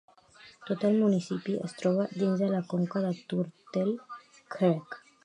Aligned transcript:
Tot 0.69 0.85
el 0.87 0.95
municipi 1.01 1.57
es 1.67 1.75
troba 1.81 2.07
dins 2.13 2.41
de 2.45 2.47
la 2.55 2.63
conca 2.73 3.05
de 3.05 3.13
Turtle 3.35 3.95
Creek. 4.57 4.99